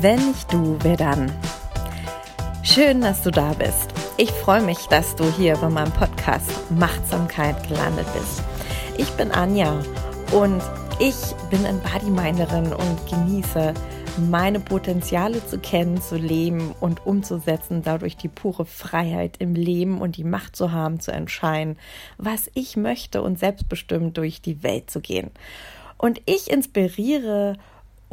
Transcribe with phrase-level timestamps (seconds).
[0.00, 1.32] Wenn nicht du, wer dann?
[2.62, 3.94] Schön, dass du da bist.
[4.18, 8.42] Ich freue mich, dass du hier bei meinem Podcast Machtsamkeit gelandet bist.
[8.98, 9.80] Ich bin Anja
[10.32, 10.60] und
[10.98, 11.14] ich
[11.48, 13.72] bin Embodymeinderin und genieße
[14.30, 20.18] meine Potenziale zu kennen, zu leben und umzusetzen, dadurch die pure Freiheit im Leben und
[20.18, 21.78] die Macht zu haben, zu entscheiden,
[22.18, 25.30] was ich möchte und selbstbestimmt durch die Welt zu gehen.
[25.96, 27.56] Und ich inspiriere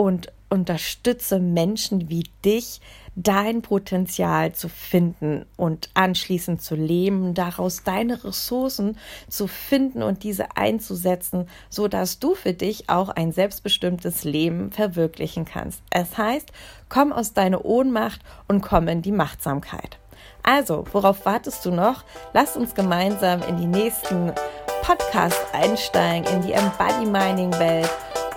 [0.02, 2.82] und unterstütze Menschen wie dich,
[3.16, 8.98] dein Potenzial zu finden und anschließend zu leben, daraus deine Ressourcen
[9.30, 15.46] zu finden und diese einzusetzen, so dass du für dich auch ein selbstbestimmtes Leben verwirklichen
[15.46, 15.84] kannst.
[15.92, 16.52] Es heißt,
[16.90, 20.00] komm aus deiner Ohnmacht und komm in die Machtsamkeit.
[20.42, 22.06] Also, worauf wartest du noch?
[22.34, 24.34] Lass uns gemeinsam in die nächsten
[24.82, 27.92] Podcasts einsteigen, in die Embody Mining Welt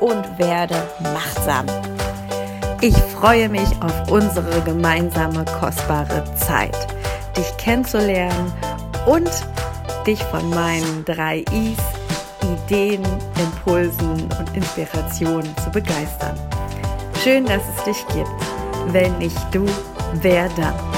[0.05, 0.77] und werde
[1.15, 1.65] machtsam.
[2.83, 6.77] Ich freue mich auf unsere gemeinsame kostbare Zeit,
[7.35, 8.53] dich kennenzulernen
[9.07, 9.31] und
[10.07, 11.79] dich von meinen drei Is,
[12.43, 13.03] Ideen,
[13.41, 16.39] Impulsen und Inspirationen zu begeistern.
[17.23, 18.29] Schön, dass es dich gibt.
[18.89, 19.65] Wenn nicht du,
[20.21, 20.94] wer dann?